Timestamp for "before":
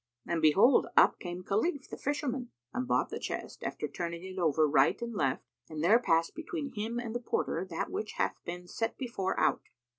8.97-9.35